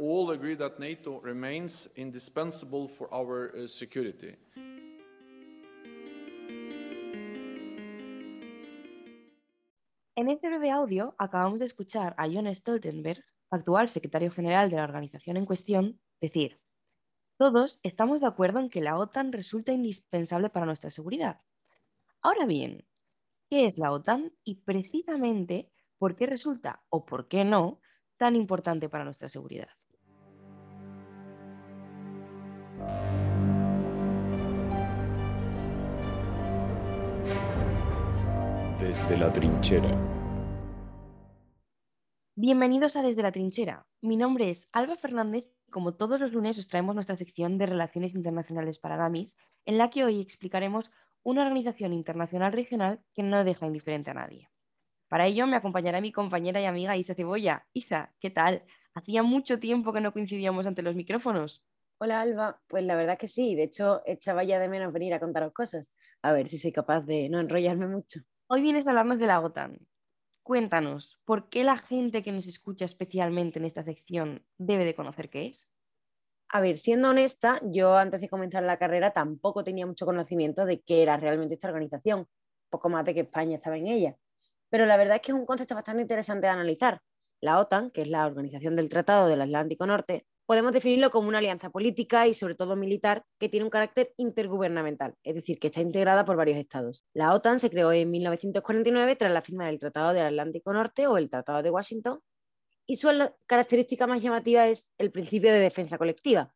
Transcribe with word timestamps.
all 0.00 0.30
agree 0.32 0.56
that 0.56 0.78
NATO 0.78 1.20
remains 1.20 1.88
indispensable 1.96 2.88
for 2.88 3.08
our 3.12 3.52
uh. 3.54 3.66
En 10.16 10.28
este 10.28 10.48
breve 10.48 10.70
audio 10.70 11.14
acabamos 11.18 11.60
de 11.60 11.66
escuchar 11.66 12.14
a 12.18 12.26
John 12.26 12.52
Stoltenberg, 12.54 13.24
actual 13.50 13.88
secretario 13.88 14.30
general 14.30 14.70
de 14.70 14.76
la 14.76 14.84
organización 14.84 15.36
en 15.36 15.46
cuestión, 15.46 16.00
decir, 16.20 16.60
todos 17.38 17.80
estamos 17.82 18.20
de 18.20 18.26
acuerdo 18.26 18.60
en 18.60 18.68
que 18.68 18.82
la 18.82 18.98
OTAN 18.98 19.32
resulta 19.32 19.72
indispensable 19.72 20.50
para 20.50 20.66
nuestra 20.66 20.90
seguridad. 20.90 21.40
Ahora 22.20 22.44
bien, 22.44 22.86
¿qué 23.48 23.66
es 23.66 23.78
la 23.78 23.92
OTAN 23.92 24.32
y 24.44 24.56
precisamente 24.56 25.70
por 25.96 26.16
qué 26.16 26.26
resulta 26.26 26.82
o 26.90 27.06
por 27.06 27.28
qué 27.28 27.44
no 27.44 27.80
tan 28.18 28.36
importante 28.36 28.90
para 28.90 29.04
nuestra 29.04 29.30
seguridad? 29.30 29.70
Desde 38.78 39.16
la 39.16 39.32
trinchera. 39.32 39.90
Bienvenidos 42.34 42.96
a 42.96 43.02
Desde 43.02 43.22
la 43.22 43.30
trinchera. 43.30 43.86
Mi 44.00 44.16
nombre 44.16 44.50
es 44.50 44.68
Alba 44.72 44.96
Fernández 44.96 45.46
y 45.66 45.70
como 45.70 45.94
todos 45.94 46.18
los 46.18 46.32
lunes 46.32 46.58
os 46.58 46.68
traemos 46.68 46.94
nuestra 46.94 47.16
sección 47.16 47.58
de 47.58 47.66
Relaciones 47.66 48.14
Internacionales 48.14 48.78
para 48.78 48.96
DAMIS, 48.96 49.36
en 49.66 49.78
la 49.78 49.90
que 49.90 50.04
hoy 50.04 50.20
explicaremos 50.20 50.90
una 51.22 51.42
organización 51.42 51.92
internacional 51.92 52.52
regional 52.52 53.00
que 53.14 53.22
no 53.22 53.44
deja 53.44 53.66
indiferente 53.66 54.10
a 54.10 54.14
nadie. 54.14 54.50
Para 55.08 55.26
ello 55.26 55.46
me 55.46 55.56
acompañará 55.56 56.00
mi 56.00 56.12
compañera 56.12 56.60
y 56.60 56.64
amiga 56.64 56.96
Isa 56.96 57.14
Cebolla. 57.14 57.66
Isa, 57.72 58.14
¿qué 58.20 58.30
tal? 58.30 58.64
Hacía 58.94 59.22
mucho 59.22 59.58
tiempo 59.58 59.92
que 59.92 60.00
no 60.00 60.12
coincidíamos 60.12 60.66
ante 60.66 60.82
los 60.82 60.94
micrófonos. 60.94 61.62
Hola 62.02 62.22
Alba, 62.22 62.58
pues 62.66 62.82
la 62.84 62.96
verdad 62.96 63.18
que 63.18 63.28
sí, 63.28 63.54
de 63.54 63.64
hecho 63.64 64.00
echaba 64.06 64.42
ya 64.42 64.58
de 64.58 64.70
menos 64.70 64.90
venir 64.90 65.12
a 65.12 65.20
contaros 65.20 65.52
cosas, 65.52 65.92
a 66.22 66.32
ver 66.32 66.48
si 66.48 66.56
soy 66.56 66.72
capaz 66.72 67.02
de 67.02 67.28
no 67.28 67.40
enrollarme 67.40 67.86
mucho. 67.86 68.20
Hoy 68.46 68.62
vienes 68.62 68.86
a 68.86 68.90
hablarnos 68.90 69.18
de 69.18 69.26
la 69.26 69.38
OTAN. 69.38 69.86
Cuéntanos, 70.42 71.20
¿por 71.26 71.50
qué 71.50 71.62
la 71.62 71.76
gente 71.76 72.22
que 72.22 72.32
nos 72.32 72.46
escucha 72.46 72.86
especialmente 72.86 73.58
en 73.58 73.66
esta 73.66 73.84
sección 73.84 74.46
debe 74.56 74.86
de 74.86 74.94
conocer 74.94 75.28
qué 75.28 75.48
es? 75.48 75.68
A 76.48 76.62
ver, 76.62 76.78
siendo 76.78 77.10
honesta, 77.10 77.60
yo 77.64 77.94
antes 77.94 78.22
de 78.22 78.30
comenzar 78.30 78.62
la 78.62 78.78
carrera 78.78 79.10
tampoco 79.10 79.62
tenía 79.62 79.84
mucho 79.84 80.06
conocimiento 80.06 80.64
de 80.64 80.80
qué 80.80 81.02
era 81.02 81.18
realmente 81.18 81.52
esta 81.52 81.68
organización, 81.68 82.26
poco 82.70 82.88
más 82.88 83.04
de 83.04 83.12
que 83.12 83.20
España 83.20 83.56
estaba 83.56 83.76
en 83.76 83.88
ella. 83.88 84.16
Pero 84.70 84.86
la 84.86 84.96
verdad 84.96 85.16
es 85.16 85.20
que 85.20 85.32
es 85.32 85.38
un 85.38 85.44
concepto 85.44 85.74
bastante 85.74 86.00
interesante 86.00 86.46
de 86.46 86.52
analizar. 86.54 87.02
La 87.42 87.60
OTAN, 87.60 87.90
que 87.90 88.00
es 88.00 88.08
la 88.08 88.24
Organización 88.24 88.74
del 88.74 88.88
Tratado 88.88 89.28
del 89.28 89.42
Atlántico 89.42 89.84
Norte, 89.84 90.26
podemos 90.50 90.72
definirlo 90.72 91.12
como 91.12 91.28
una 91.28 91.38
alianza 91.38 91.70
política 91.70 92.26
y 92.26 92.34
sobre 92.34 92.56
todo 92.56 92.74
militar 92.74 93.24
que 93.38 93.48
tiene 93.48 93.62
un 93.62 93.70
carácter 93.70 94.12
intergubernamental, 94.16 95.14
es 95.22 95.36
decir, 95.36 95.60
que 95.60 95.68
está 95.68 95.80
integrada 95.80 96.24
por 96.24 96.34
varios 96.34 96.58
estados. 96.58 97.06
La 97.14 97.34
OTAN 97.34 97.60
se 97.60 97.70
creó 97.70 97.92
en 97.92 98.10
1949 98.10 99.14
tras 99.14 99.30
la 99.30 99.42
firma 99.42 99.66
del 99.66 99.78
Tratado 99.78 100.12
del 100.12 100.26
Atlántico 100.26 100.72
Norte 100.72 101.06
o 101.06 101.18
el 101.18 101.28
Tratado 101.28 101.62
de 101.62 101.70
Washington 101.70 102.18
y 102.84 102.96
su 102.96 103.10
característica 103.46 104.08
más 104.08 104.20
llamativa 104.22 104.66
es 104.66 104.90
el 104.98 105.12
principio 105.12 105.52
de 105.52 105.60
defensa 105.60 105.98
colectiva. 105.98 106.52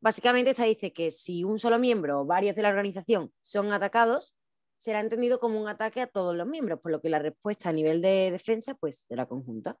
Básicamente 0.00 0.50
esta 0.50 0.64
dice 0.64 0.92
que 0.92 1.12
si 1.12 1.44
un 1.44 1.60
solo 1.60 1.78
miembro 1.78 2.22
o 2.22 2.26
varios 2.26 2.56
de 2.56 2.62
la 2.62 2.70
organización 2.70 3.32
son 3.42 3.72
atacados, 3.72 4.34
será 4.76 4.98
entendido 4.98 5.38
como 5.38 5.62
un 5.62 5.68
ataque 5.68 6.00
a 6.00 6.08
todos 6.08 6.34
los 6.34 6.48
miembros, 6.48 6.80
por 6.80 6.90
lo 6.90 7.00
que 7.00 7.10
la 7.10 7.20
respuesta 7.20 7.68
a 7.68 7.72
nivel 7.72 8.02
de 8.02 8.32
defensa 8.32 8.74
pues 8.74 9.04
será 9.06 9.26
conjunta. 9.26 9.78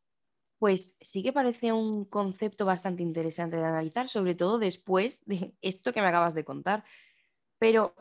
Pues 0.58 0.96
sí 1.00 1.22
que 1.22 1.32
parece 1.32 1.72
un 1.72 2.04
concepto 2.06 2.64
bastante 2.64 3.02
interesante 3.02 3.56
de 3.56 3.64
analizar, 3.64 4.08
sobre 4.08 4.34
todo 4.34 4.58
después 4.58 5.24
de 5.26 5.54
esto 5.62 5.92
que 5.92 6.00
me 6.00 6.08
acabas 6.08 6.34
de 6.34 6.44
contar. 6.44 6.84
Pero, 7.58 7.94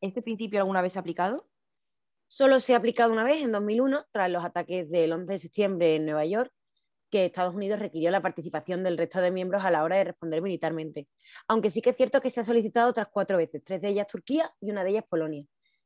¿este 0.00 0.22
principio 0.22 0.60
alguna 0.60 0.82
vez 0.82 0.96
aplicado? 0.96 1.48
Solo 2.28 2.60
se 2.60 2.74
ha 2.74 2.78
aplicado 2.78 3.12
una 3.12 3.24
vez, 3.24 3.42
en 3.42 3.52
2001, 3.52 4.06
tras 4.10 4.30
los 4.30 4.44
ataques 4.44 4.90
del 4.90 5.12
11 5.12 5.32
de 5.34 5.38
septiembre 5.38 5.96
en 5.96 6.06
Nueva 6.06 6.24
York, 6.24 6.52
que 7.10 7.26
Estados 7.26 7.54
Unidos 7.54 7.78
requirió 7.78 8.10
la 8.10 8.22
participación 8.22 8.82
del 8.82 8.96
resto 8.96 9.20
de 9.20 9.30
miembros 9.30 9.62
a 9.64 9.70
la 9.70 9.84
hora 9.84 9.96
de 9.96 10.04
responder 10.04 10.40
militarmente. 10.40 11.08
Aunque 11.46 11.70
sí 11.70 11.82
que 11.82 11.90
es 11.90 11.96
cierto 11.96 12.22
que 12.22 12.30
se 12.30 12.40
ha 12.40 12.44
solicitado 12.44 12.88
otras 12.88 13.08
cuatro 13.12 13.36
veces, 13.36 13.62
tres 13.62 13.82
de 13.82 13.88
ellas 13.88 14.06
Turquía 14.06 14.50
y 14.60 14.70
una 14.70 14.82
de 14.82 14.90
ellas 14.90 15.04
Polonia. 15.06 15.44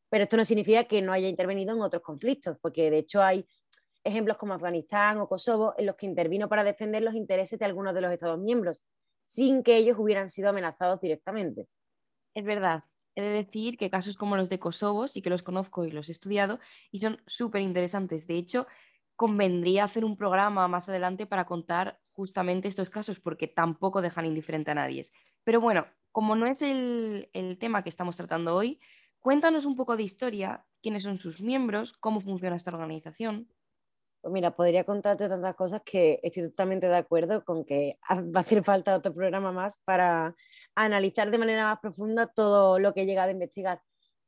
Pero 0.09 0.23
esto 0.23 0.37
no 0.37 0.45
significa 0.45 0.85
que 0.85 1.03
no 1.03 1.13
haya 1.13 1.29
intervenido 1.29 1.75
en 1.75 1.83
otros 1.83 2.01
conflictos, 2.01 2.57
porque 2.63 2.93
de 2.93 2.99
hecho 2.99 3.21
hay 3.21 3.45
ejemplos 4.07 4.37
como 4.37 4.55
Afganistán 4.55 5.19
o 5.19 5.29
Kosovo, 5.29 5.75
en 5.77 5.87
los 5.87 5.97
que 5.97 6.07
intervino 6.07 6.49
para 6.49 6.65
defender 6.65 7.03
los 7.03 7.15
intereses 7.15 7.59
de 7.59 7.65
algunos 7.65 7.95
de 7.95 8.01
los 8.01 8.13
Estados 8.13 8.39
miembros, 8.39 8.83
sin 9.27 9.63
que 9.63 9.77
ellos 9.77 9.99
hubieran 9.99 10.31
sido 10.31 10.49
amenazados 10.51 11.01
directamente. 11.01 11.67
Es 12.35 12.45
verdad. 12.45 12.85
He 13.15 13.23
de 13.23 13.31
decir 13.31 13.79
que 13.79 13.91
casos 13.91 14.17
como 14.17 14.37
los 14.37 14.51
de 14.51 14.59
Kosovo 14.59 15.09
sí 15.09 15.23
que 15.23 15.31
los 15.31 15.43
conozco 15.43 15.85
y 15.85 15.91
los 15.91 16.09
he 16.09 16.13
estudiado 16.13 16.61
y 16.91 17.01
son 17.01 17.23
súper 17.27 17.63
interesantes. 17.63 18.27
De 18.27 18.37
hecho, 18.37 18.67
convendría 19.17 19.85
hacer 19.85 20.05
un 20.05 20.17
programa 20.17 20.69
más 20.69 20.89
adelante 20.89 21.27
para 21.27 21.47
contar 21.47 21.99
justamente 22.13 22.69
estos 22.69 22.91
casos 22.91 23.19
porque 23.19 23.49
tampoco 23.49 24.03
dejan 24.03 24.27
indiferente 24.27 24.71
a 24.71 24.75
nadie. 24.75 25.03
Pero 25.45 25.61
bueno, 25.61 25.87
como 26.13 26.37
no 26.37 26.47
es 26.47 26.63
el, 26.63 27.31
el 27.33 27.59
tema 27.59 27.83
que 27.83 27.89
estamos 27.89 28.17
tratando 28.17 28.55
hoy, 28.55 28.81
cuéntanos 29.19 29.65
un 29.65 29.77
poco 29.77 29.97
de 29.97 30.03
historia, 30.03 30.67
quiénes 30.83 31.03
son 31.03 31.19
sus 31.19 31.41
miembros, 31.41 31.95
cómo 31.95 32.21
funciona 32.21 32.57
esta 32.57 32.71
organización. 32.71 33.49
Pues 34.27 34.33
mira, 34.33 34.57
podría 34.57 34.83
contarte 34.83 35.29
tantas 35.29 35.55
cosas 35.55 35.83
que 35.85 36.19
estoy 36.21 36.43
totalmente 36.49 36.89
de 36.89 36.97
acuerdo 36.97 37.45
con 37.45 37.65
que 37.65 37.97
va 38.11 38.41
a 38.41 38.43
hacer 38.43 38.65
falta 38.65 38.97
otro 38.97 39.15
programa 39.15 39.53
más 39.53 39.79
para 39.85 40.35
analizar 40.75 41.31
de 41.31 41.39
manera 41.39 41.63
más 41.63 41.79
profunda 41.79 42.27
todo 42.27 42.81
lo 42.81 42.93
que 42.93 43.03
he 43.03 43.07
llegado 43.07 43.29
a 43.29 43.31
investigar. 43.31 43.83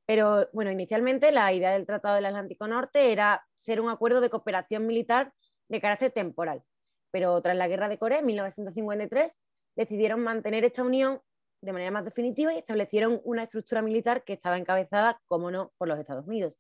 Pero 0.07 0.49
bueno, 0.53 0.71
inicialmente 0.71 1.33
la 1.33 1.53
idea 1.53 1.73
del 1.73 1.85
Tratado 1.85 2.15
del 2.15 2.27
Atlántico 2.27 2.69
Norte 2.69 3.11
era 3.11 3.45
ser 3.57 3.81
un 3.81 3.91
acuerdo 3.91 4.21
de 4.21 4.31
cooperación 4.31 4.87
militar 4.87 5.33
de 5.69 5.81
carácter 5.81 6.13
temporal. 6.13 6.63
Pero 7.11 7.43
tras 7.43 7.57
la 7.57 7.67
Guerra 7.67 7.89
de 7.89 7.99
Corea 7.99 8.21
en 8.21 8.27
1953 8.27 9.37
decidieron 9.75 10.21
mantener 10.21 10.65
esta 10.65 10.85
unión 10.85 11.21
de 11.61 11.73
manera 11.73 11.91
más 11.91 12.05
definitiva 12.05 12.55
y 12.55 12.59
establecieron 12.59 13.21
una 13.25 13.43
estructura 13.43 13.83
militar 13.83 14.23
que 14.23 14.35
estaba 14.35 14.59
encabezada, 14.59 15.21
como 15.27 15.51
no, 15.51 15.73
por 15.77 15.89
los 15.89 15.99
Estados 15.99 16.29
Unidos. 16.29 16.57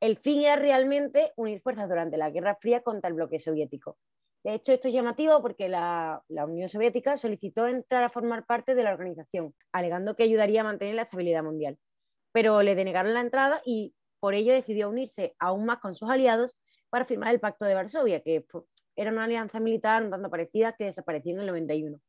El 0.00 0.16
fin 0.16 0.42
era 0.42 0.56
realmente 0.56 1.32
unir 1.36 1.60
fuerzas 1.60 1.88
durante 1.88 2.16
la 2.16 2.30
Guerra 2.30 2.56
Fría 2.60 2.82
contra 2.82 3.08
el 3.08 3.14
bloque 3.14 3.38
soviético. 3.38 3.98
De 4.44 4.54
hecho, 4.54 4.72
esto 4.72 4.88
es 4.88 4.94
llamativo 4.94 5.42
porque 5.42 5.68
la, 5.68 6.22
Unión 6.28 6.68
Soviética 6.68 7.16
solicitó 7.16 7.66
entrar 7.66 8.04
a 8.04 8.08
formar 8.08 8.46
parte 8.46 8.74
de 8.74 8.84
la 8.84 8.92
organización, 8.92 9.54
alegando 9.72 10.14
que 10.14 10.22
ayudaría 10.22 10.60
a 10.60 10.64
mantener 10.64 10.94
la 10.94 11.02
estabilidad 11.02 11.42
mundial. 11.42 11.78
Pero 12.32 12.62
le 12.62 12.76
denegaron 12.76 13.14
la 13.14 13.20
entrada 13.20 13.60
y 13.64 13.94
por 14.20 14.34
ello 14.34 14.52
decidió 14.52 14.88
unirse 14.88 15.34
aún 15.40 15.66
más 15.66 15.78
con 15.80 15.94
sus 15.94 16.08
aliados 16.08 16.56
para 16.90 17.04
firmar 17.04 17.34
el 17.34 17.40
Pacto 17.40 17.64
de 17.64 17.74
Varsovia, 17.74 18.22
que 18.22 18.46
era 18.96 19.10
una 19.10 19.24
alianza 19.24 19.60
militar 19.60 20.02
un 20.04 20.10
tanto 20.10 20.30
parecida 20.30 20.74
que 20.74 20.84
desapareció 20.84 21.34
en 21.34 21.40
el 21.40 21.46
91. 21.46 22.00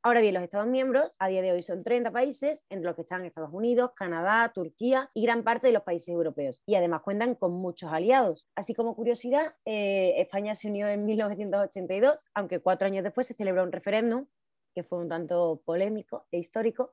Ahora 0.00 0.20
bien, 0.20 0.34
los 0.34 0.44
Estados 0.44 0.68
miembros 0.68 1.16
a 1.18 1.26
día 1.26 1.42
de 1.42 1.50
hoy 1.50 1.60
son 1.60 1.82
30 1.82 2.12
países, 2.12 2.64
entre 2.70 2.86
los 2.86 2.94
que 2.94 3.02
están 3.02 3.24
Estados 3.24 3.52
Unidos, 3.52 3.90
Canadá, 3.96 4.52
Turquía 4.54 5.10
y 5.12 5.22
gran 5.22 5.42
parte 5.42 5.66
de 5.66 5.72
los 5.72 5.82
países 5.82 6.10
europeos. 6.10 6.62
Y 6.66 6.76
además 6.76 7.02
cuentan 7.02 7.34
con 7.34 7.52
muchos 7.52 7.92
aliados. 7.92 8.48
Así 8.54 8.74
como 8.74 8.94
curiosidad, 8.94 9.56
eh, 9.64 10.14
España 10.18 10.54
se 10.54 10.68
unió 10.68 10.86
en 10.88 11.04
1982, 11.04 12.26
aunque 12.32 12.60
cuatro 12.60 12.86
años 12.86 13.02
después 13.02 13.26
se 13.26 13.34
celebró 13.34 13.64
un 13.64 13.72
referéndum, 13.72 14.26
que 14.72 14.84
fue 14.84 14.98
un 14.98 15.08
tanto 15.08 15.62
polémico 15.64 16.26
e 16.30 16.38
histórico, 16.38 16.92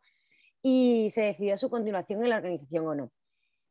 y 0.63 1.11
se 1.11 1.21
decidió 1.21 1.59
su 1.59 1.69
continuación 1.69 2.23
en 2.23 2.31
la 2.31 2.37
organización 2.37 2.87
o 2.87 2.95
no. 2.95 3.11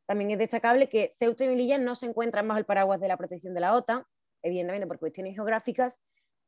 También 0.05 0.31
es 0.31 0.37
destacable 0.37 0.87
que 0.87 1.11
Ceuta 1.19 1.43
y 1.43 1.49
Melilla 1.49 1.77
no 1.77 1.95
se 1.95 2.05
encuentran 2.05 2.47
bajo 2.47 2.59
el 2.59 2.65
paraguas 2.65 3.01
de 3.01 3.09
la 3.09 3.17
protección 3.17 3.53
de 3.53 3.59
la 3.59 3.75
OTAN, 3.75 4.05
evidentemente 4.43 4.87
por 4.87 4.97
cuestiones 4.97 5.35
geográficas, 5.35 5.99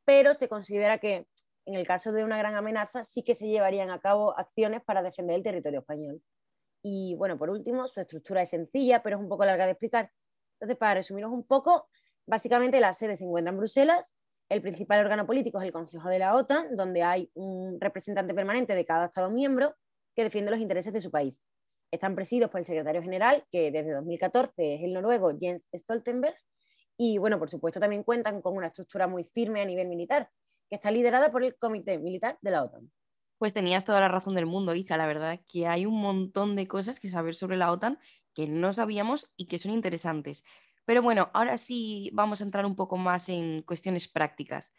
pero 0.06 0.34
se 0.34 0.48
considera 0.48 1.00
que 1.00 1.28
en 1.68 1.76
el 1.76 1.86
caso 1.86 2.14
de 2.14 2.24
una 2.24 2.38
gran 2.38 2.56
amenaza, 2.56 3.04
sí 3.04 3.24
que 3.24 3.36
se 3.36 3.48
llevarían 3.48 3.90
a 3.92 4.00
cabo 4.00 4.38
acciones 4.38 4.82
para 4.84 5.04
defender 5.04 5.36
el 5.36 5.44
territorio 5.44 5.82
español. 5.82 6.24
Y 6.82 7.16
bueno, 7.16 7.38
por 7.38 7.50
último, 7.50 7.88
su 7.88 8.00
estructura 8.00 8.42
es 8.42 8.50
sencilla, 8.50 9.04
pero 9.04 9.18
es 9.18 9.22
un 9.22 9.28
poco 9.28 9.44
larga 9.44 9.66
de 9.66 9.72
explicar. 9.72 10.10
Entonces, 10.56 10.78
para 10.78 10.94
resumiros 10.94 11.30
un 11.30 11.46
poco, 11.46 11.90
básicamente 12.26 12.80
la 12.80 12.94
sede 12.94 13.18
se 13.18 13.26
encuentra 13.26 13.52
en 13.52 13.58
Bruselas, 13.58 14.16
el 14.50 14.62
principal 14.62 15.02
órgano 15.02 15.28
político 15.28 15.60
es 15.60 15.66
el 15.66 15.74
Consejo 15.74 16.08
de 16.08 16.20
la 16.20 16.36
OTAN, 16.36 16.78
donde 16.78 17.04
hay 17.04 17.30
un 17.34 17.82
representante 17.82 18.34
permanente 18.34 18.74
de 18.74 18.86
cada 18.86 19.08
Estado 19.08 19.30
miembro 19.30 19.76
que 20.16 20.24
defiende 20.24 20.52
los 20.52 20.62
intereses 20.62 20.94
de 20.94 21.02
su 21.02 21.12
país. 21.12 21.44
Están 21.92 22.16
presididos 22.16 22.50
por 22.50 22.62
el 22.62 22.66
secretario 22.66 23.02
general, 23.02 23.44
que 23.52 23.72
desde 23.72 23.92
2014 23.92 24.76
es 24.76 24.84
el 24.84 24.94
noruego 24.94 25.38
Jens 25.38 25.68
Stoltenberg, 25.76 26.38
y 26.96 27.18
bueno, 27.18 27.38
por 27.38 27.50
supuesto 27.50 27.82
también 27.82 28.04
cuentan 28.04 28.42
con 28.42 28.56
una 28.56 28.68
estructura 28.68 29.06
muy 29.08 29.26
firme 29.26 29.62
a 29.62 29.66
nivel 29.66 29.90
militar, 29.90 30.30
que 30.70 30.76
está 30.76 30.92
liderada 30.92 31.32
por 31.32 31.44
el 31.44 31.56
Comité 31.56 31.98
Militar 31.98 32.38
de 32.42 32.52
la 32.52 32.64
OTAN. 32.64 32.92
Pues 33.38 33.54
tenías 33.54 33.86
toda 33.86 34.00
la 34.00 34.08
razón 34.08 34.36
del 34.36 34.46
mundo, 34.46 34.74
Isa. 34.74 34.98
La 34.98 35.08
verdad 35.08 35.40
que 35.48 35.68
hay 35.68 35.86
un 35.86 36.02
montón 36.02 36.56
de 36.56 36.68
cosas 36.68 37.00
que 37.00 37.10
saber 37.10 37.36
sobre 37.36 37.58
la 37.58 37.72
OTAN 37.72 38.00
que 38.34 38.48
no 38.48 38.74
sabíamos 38.74 39.32
y 39.36 39.48
que 39.48 39.60
son 39.60 39.72
interesantes. 39.72 40.44
Pero 40.86 41.02
bueno, 41.02 41.30
ahora 41.34 41.58
sí 41.58 42.10
vamos 42.14 42.42
a 42.42 42.46
entrar 42.46 42.66
un 42.66 42.76
poco 42.76 42.98
más 42.98 43.30
en 43.30 43.62
cuestiones 43.62 44.08
prácticas. 44.08 44.72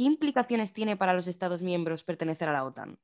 ¿qué 0.00 0.04
implicaciones 0.04 0.72
tiene 0.72 0.96
para 0.96 1.12
los 1.12 1.26
Estados 1.26 1.62
miembros 1.62 2.04
pertenecer 2.04 2.48
a 2.48 2.52
la 2.52 2.64
OTAN? 2.64 2.98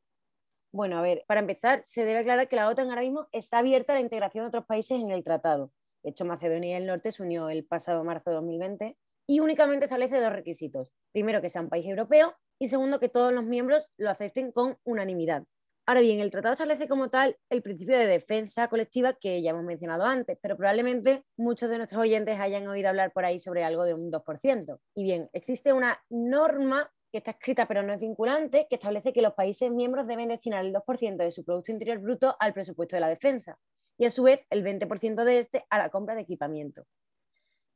Bueno, 0.73 0.99
a 0.99 1.03
ver, 1.03 1.25
para 1.27 1.41
empezar, 1.41 1.83
se 1.85 2.05
debe 2.05 2.21
aclarar 2.21 2.49
que 2.49 2.57
la 2.57 2.69
OTAN 2.69 2.89
ahora 2.89 3.03
mismo 3.03 3.29
está 3.33 3.59
abierta 3.59 3.93
a 3.93 3.97
la 3.97 4.01
integración 4.01 4.45
de 4.45 4.49
otros 4.49 4.65
países 4.65 4.99
en 4.99 5.11
el 5.11 5.25
tratado. 5.25 5.73
De 6.03 6.11
hecho, 6.11 6.25
Macedonia 6.25 6.77
del 6.77 6.87
Norte 6.87 7.13
se 7.13 7.23
unió 7.23 7.49
el 7.49 7.65
pasado 7.65 8.03
marzo 8.05 8.31
de 8.31 8.37
2020 8.37 8.97
y 9.27 9.41
únicamente 9.41 9.87
establece 9.87 10.21
dos 10.21 10.33
requisitos. 10.33 10.93
Primero, 11.13 11.41
que 11.41 11.49
sea 11.49 11.63
un 11.63 11.69
país 11.69 11.87
europeo 11.87 12.35
y 12.59 12.69
segundo, 12.69 13.01
que 13.01 13.09
todos 13.09 13.33
los 13.33 13.45
miembros 13.45 13.91
lo 13.99 14.11
acepten 14.11 14.53
con 14.53 14.79
unanimidad. 14.85 15.45
Ahora 15.89 16.01
bien, 16.01 16.19
el 16.19 16.33
tratado 16.33 16.55
establece 16.55 16.89
como 16.89 17.11
tal 17.11 17.37
el 17.49 17.63
principio 17.63 17.97
de 17.97 18.09
defensa 18.09 18.67
colectiva 18.67 19.13
que 19.13 19.41
ya 19.41 19.51
hemos 19.51 19.63
mencionado 19.63 20.05
antes, 20.05 20.37
pero 20.43 20.57
probablemente 20.57 21.25
muchos 21.37 21.71
de 21.71 21.77
nuestros 21.77 22.03
oyentes 22.03 22.41
hayan 22.41 22.67
oído 22.67 22.89
hablar 22.89 23.13
por 23.13 23.25
ahí 23.25 23.39
sobre 23.39 23.63
algo 23.63 23.85
de 23.85 23.95
un 23.95 24.11
2%. 24.11 24.81
Y 24.97 25.05
bien, 25.05 25.31
existe 25.33 25.73
una 25.73 26.03
norma 26.11 26.91
que 27.13 27.19
está 27.19 27.31
escrita 27.33 27.69
pero 27.69 27.85
no 27.85 27.93
es 27.93 28.01
vinculante, 28.01 28.67
que 28.69 28.75
establece 28.75 29.13
que 29.13 29.23
los 29.23 29.35
países 29.35 29.71
miembros 29.71 30.09
deben 30.09 30.29
destinar 30.29 30.65
el 30.65 30.73
2% 30.73 31.17
de 31.19 31.31
su 31.31 31.45
Producto 31.45 31.71
Interior 31.71 31.99
Bruto 31.99 32.37
al 32.41 32.53
presupuesto 32.53 32.97
de 32.97 33.01
la 33.01 33.09
defensa 33.09 33.57
y 33.97 34.07
a 34.07 34.11
su 34.11 34.25
vez 34.25 34.45
el 34.51 34.65
20% 34.65 35.23
de 35.23 35.39
este 35.39 35.67
a 35.71 35.79
la 35.79 35.91
compra 35.91 36.17
de 36.17 36.23
equipamiento. 36.23 36.85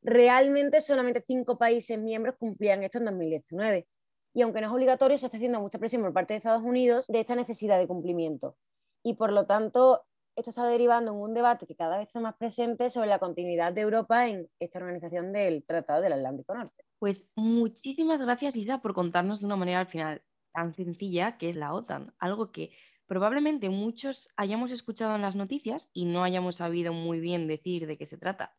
Realmente 0.03 0.81
solamente 0.81 1.23
cinco 1.27 1.59
países 1.59 1.99
miembros 1.99 2.37
cumplían 2.39 2.83
esto 2.83 2.99
en 2.99 3.05
2019 3.05 3.87
y 4.33 4.43
aunque 4.43 4.61
no 4.61 4.69
es 4.69 4.73
obligatorio, 4.73 5.19
se 5.19 5.27
está 5.27 5.37
haciendo 5.37 5.61
mucha 5.61 5.79
presión 5.79 6.03
por 6.03 6.13
parte 6.13 6.35
de 6.35 6.39
Estados 6.39 6.63
Unidos 6.63 7.07
de 7.09 7.21
esta 7.21 7.35
necesidad 7.35 7.79
de 7.79 7.89
cumplimiento. 7.89 8.57
Y 9.03 9.15
por 9.15 9.33
lo 9.33 9.47
tanto, 9.47 10.05
esto 10.37 10.51
está 10.51 10.67
derivando 10.67 11.13
en 11.13 11.19
un 11.19 11.35
debate 11.35 11.67
que 11.67 11.75
cada 11.75 11.99
vez 11.99 12.09
está 12.09 12.21
más 12.21 12.37
presente 12.37 12.91
sobre 12.91 13.09
la 13.09 13.19
continuidad 13.19 13.73
de 13.73 13.81
Europa 13.81 14.29
en 14.29 14.49
esta 14.61 14.79
organización 14.79 15.33
del 15.33 15.65
Tratado 15.65 16.03
del 16.03 16.13
Atlántico 16.13 16.55
Norte. 16.55 16.85
Pues 16.99 17.31
muchísimas 17.35 18.23
gracias, 18.23 18.57
Isa, 18.57 18.81
por 18.81 18.95
contarnos 18.95 19.41
de 19.41 19.47
una 19.47 19.57
manera 19.57 19.81
al 19.81 19.87
final 19.87 20.23
tan 20.53 20.75
sencilla 20.75 21.39
que 21.39 21.49
es 21.49 21.57
la 21.57 21.75
OTAN, 21.75 22.15
algo 22.19 22.53
que 22.53 22.73
probablemente 23.07 23.69
muchos 23.71 24.29
hayamos 24.37 24.71
escuchado 24.71 25.17
en 25.17 25.23
las 25.23 25.35
noticias 25.35 25.91
y 25.93 26.05
no 26.05 26.23
hayamos 26.23 26.57
sabido 26.57 26.93
muy 26.93 27.19
bien 27.19 27.49
decir 27.49 27.87
de 27.87 27.97
qué 27.97 28.07
se 28.07 28.19
trata. 28.19 28.57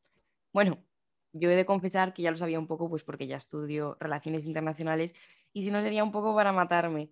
Bueno, 0.51 0.83
yo 1.33 1.49
he 1.49 1.55
de 1.55 1.65
confesar 1.65 2.13
que 2.13 2.21
ya 2.21 2.31
lo 2.31 2.37
sabía 2.37 2.59
un 2.59 2.67
poco, 2.67 2.89
pues 2.89 3.03
porque 3.03 3.27
ya 3.27 3.37
estudio 3.37 3.97
relaciones 3.99 4.45
internacionales 4.45 5.13
y 5.53 5.63
si 5.63 5.71
no 5.71 5.81
sería 5.81 6.03
un 6.03 6.11
poco 6.11 6.35
para 6.35 6.51
matarme. 6.51 7.11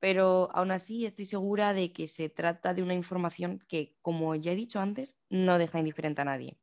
Pero 0.00 0.48
aún 0.52 0.70
así 0.70 1.06
estoy 1.06 1.26
segura 1.26 1.72
de 1.72 1.92
que 1.92 2.06
se 2.06 2.28
trata 2.28 2.72
de 2.72 2.82
una 2.82 2.94
información 2.94 3.64
que, 3.68 3.96
como 4.00 4.34
ya 4.36 4.52
he 4.52 4.56
dicho 4.56 4.78
antes, 4.78 5.16
no 5.28 5.58
deja 5.58 5.80
indiferente 5.80 6.22
a 6.22 6.24
nadie. 6.24 6.56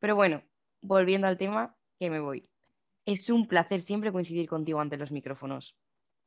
Pero 0.00 0.16
bueno, 0.16 0.42
volviendo 0.80 1.28
al 1.28 1.38
tema, 1.38 1.76
que 1.98 2.10
me 2.10 2.18
voy. 2.18 2.48
Es 3.06 3.30
un 3.30 3.46
placer 3.46 3.80
siempre 3.80 4.10
coincidir 4.10 4.48
contigo 4.48 4.80
ante 4.80 4.96
los 4.96 5.12
micrófonos. 5.12 5.76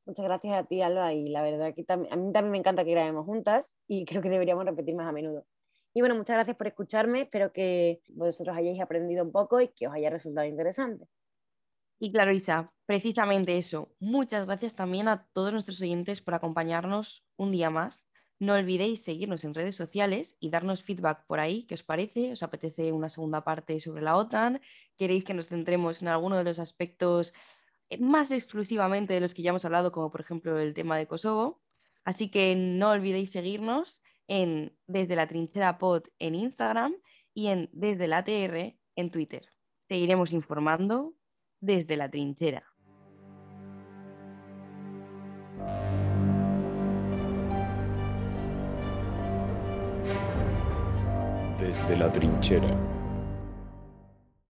Muchas 0.05 0.25
gracias 0.25 0.53
a 0.53 0.63
ti, 0.63 0.81
Alba, 0.81 1.13
y 1.13 1.29
la 1.29 1.41
verdad 1.41 1.73
que 1.73 1.83
a 1.89 1.97
mí 1.97 2.31
también 2.31 2.51
me 2.51 2.57
encanta 2.57 2.85
que 2.85 2.91
grabemos 2.91 3.25
juntas 3.25 3.73
y 3.87 4.05
creo 4.05 4.21
que 4.21 4.29
deberíamos 4.29 4.65
repetir 4.65 4.95
más 4.95 5.07
a 5.07 5.11
menudo. 5.11 5.45
Y 5.97 6.01
bueno, 6.01 6.15
muchas 6.15 6.35
gracias 6.35 6.57
por 6.57 6.67
escucharme, 6.67 7.21
espero 7.21 7.53
que 7.53 8.01
vosotros 8.09 8.57
hayáis 8.57 8.81
aprendido 8.81 9.23
un 9.23 9.31
poco 9.31 9.61
y 9.61 9.69
que 9.69 9.87
os 9.87 9.93
haya 9.93 10.09
resultado 10.09 10.45
interesante. 10.45 11.07
Y 11.99 12.11
claro, 12.11 12.33
Isa, 12.33 12.73
precisamente 12.85 13.57
eso. 13.57 13.95
Muchas 14.01 14.45
gracias 14.45 14.75
también 14.75 15.07
a 15.07 15.25
todos 15.31 15.53
nuestros 15.53 15.81
oyentes 15.81 16.19
por 16.19 16.33
acompañarnos 16.33 17.25
un 17.37 17.53
día 17.53 17.69
más. 17.69 18.09
No 18.39 18.55
olvidéis 18.55 19.05
seguirnos 19.05 19.45
en 19.45 19.53
redes 19.53 19.77
sociales 19.77 20.35
y 20.41 20.49
darnos 20.49 20.83
feedback 20.83 21.25
por 21.27 21.39
ahí. 21.39 21.63
¿Qué 21.65 21.75
os 21.75 21.83
parece? 21.83 22.33
¿Os 22.33 22.43
apetece 22.43 22.91
una 22.91 23.07
segunda 23.07 23.45
parte 23.45 23.79
sobre 23.79 24.01
la 24.01 24.17
OTAN? 24.17 24.59
¿Queréis 24.97 25.23
que 25.23 25.33
nos 25.33 25.47
centremos 25.47 26.01
en 26.01 26.09
alguno 26.09 26.35
de 26.35 26.43
los 26.43 26.59
aspectos 26.59 27.33
eh, 27.89 27.99
más 27.99 28.31
exclusivamente 28.31 29.13
de 29.13 29.21
los 29.21 29.33
que 29.33 29.43
ya 29.43 29.51
hemos 29.51 29.63
hablado, 29.63 29.93
como 29.93 30.11
por 30.11 30.19
ejemplo 30.19 30.59
el 30.59 30.73
tema 30.73 30.97
de 30.97 31.07
Kosovo? 31.07 31.61
Así 32.03 32.29
que 32.29 32.53
no 32.57 32.89
olvidéis 32.89 33.31
seguirnos 33.31 34.01
en 34.27 34.77
Desde 34.87 35.15
la 35.15 35.27
Trinchera 35.27 35.77
Pod 35.77 36.03
en 36.19 36.35
Instagram 36.35 36.95
y 37.33 37.47
en 37.47 37.69
Desde 37.73 38.07
la 38.07 38.23
TR 38.23 38.77
en 38.95 39.11
Twitter. 39.11 39.45
Seguiremos 39.87 40.33
informando 40.33 41.13
desde 41.61 41.95
la 41.95 42.09
trinchera. 42.09 42.63
Desde 51.59 51.97
la 51.97 52.11
trinchera. 52.11 52.94